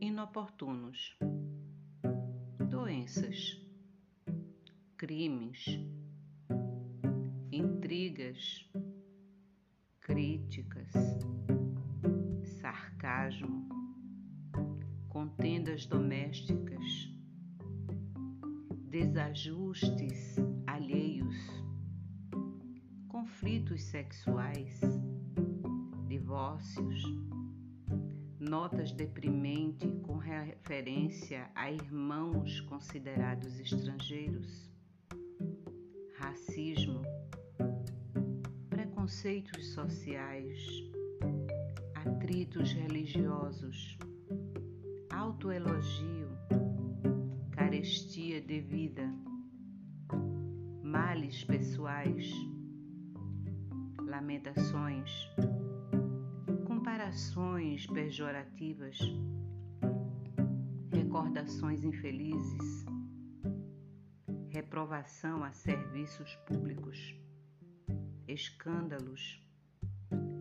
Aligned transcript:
inoportunos, 0.00 1.14
doenças, 2.70 3.62
crimes, 4.96 5.66
intrigas, 7.52 8.66
críticas, 10.00 10.90
sarcasmo, 12.62 13.68
contendas 15.10 15.84
domésticas, 15.84 17.12
desajustes 18.88 20.36
alheios, 20.66 21.36
conflitos 23.08 23.82
sexuais, 23.82 24.80
divórcios, 26.08 27.04
notas 28.48 28.92
deprimentes 28.92 29.90
com 30.02 30.18
referência 30.18 31.50
a 31.54 31.70
irmãos 31.70 32.60
considerados 32.62 33.58
estrangeiros, 33.58 34.70
racismo, 36.18 37.00
preconceitos 38.68 39.72
sociais, 39.72 40.58
atritos 41.94 42.72
religiosos, 42.72 43.96
autoelogio, 45.10 46.28
carestia 47.52 48.42
de 48.42 48.60
vida, 48.60 49.10
males 50.82 51.44
pessoais, 51.44 52.30
lamentações 54.06 55.30
comparações 57.14 57.86
pejorativas, 57.86 58.98
recordações 60.92 61.84
infelizes, 61.84 62.84
reprovação 64.48 65.44
a 65.44 65.52
serviços 65.52 66.34
públicos, 66.44 67.14
escândalos, 68.26 69.40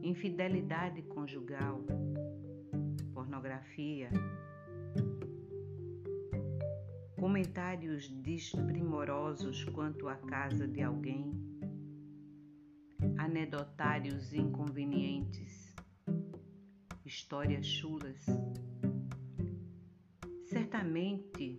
infidelidade 0.00 1.02
conjugal, 1.02 1.80
pornografia, 3.12 4.08
comentários 7.18 8.08
desprimorosos 8.08 9.64
quanto 9.64 10.06
à 10.06 10.14
casa 10.14 10.68
de 10.68 10.80
alguém, 10.82 11.32
anedotários 13.18 14.32
inconvenientes, 14.32 15.59
histórias 17.10 17.66
chulas. 17.66 18.24
Certamente 20.44 21.58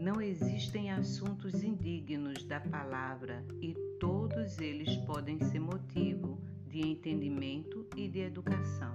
não 0.00 0.22
existem 0.22 0.90
assuntos 0.90 1.62
indignos 1.62 2.44
da 2.44 2.60
palavra 2.60 3.44
e 3.60 3.74
todos 4.00 4.58
eles 4.58 4.96
podem 5.04 5.38
ser 5.38 5.60
motivo 5.60 6.40
de 6.66 6.80
entendimento 6.80 7.86
e 7.94 8.08
de 8.08 8.20
educação. 8.20 8.94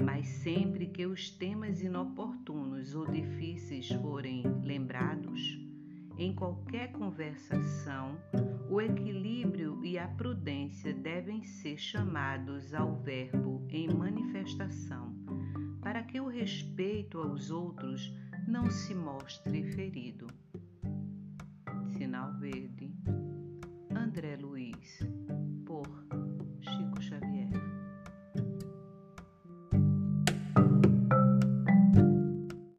Mas 0.00 0.28
sempre 0.28 0.86
que 0.86 1.06
os 1.06 1.28
temas 1.28 1.82
inoportunos 1.82 2.94
ou 2.94 3.10
difíceis 3.10 3.88
forem 3.88 4.44
lembrados, 4.62 5.58
em 6.18 6.32
qualquer 6.32 6.92
conversação, 6.92 8.16
o 8.70 8.80
equilíbrio 8.80 9.84
e 9.84 9.98
a 9.98 10.06
prudência 10.06 10.92
devem 10.92 11.42
ser 11.42 11.76
chamados 11.76 12.72
ao 12.72 12.94
verbo 12.96 13.66
em 13.68 13.88
manifestação, 13.88 15.12
para 15.80 16.02
que 16.02 16.20
o 16.20 16.28
respeito 16.28 17.18
aos 17.18 17.50
outros 17.50 18.12
não 18.46 18.70
se 18.70 18.94
mostre 18.94 19.64
ferido. 19.72 20.26